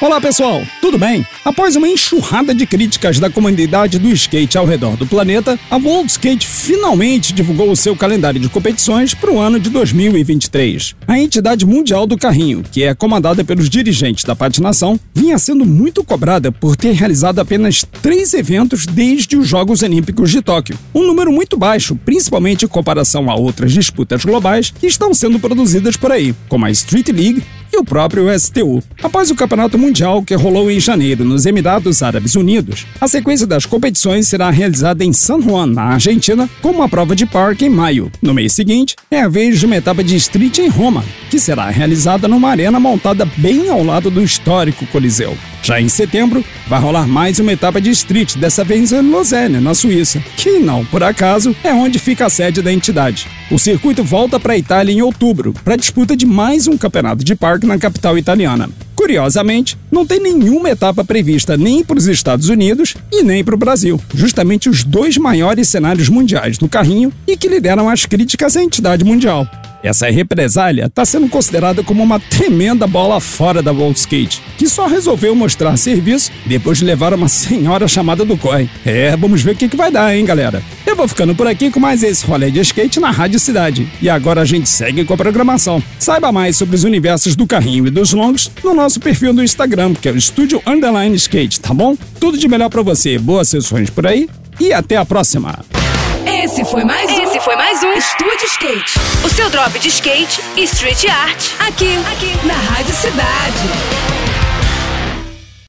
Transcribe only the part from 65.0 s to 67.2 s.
maiores cenários mundiais do carrinho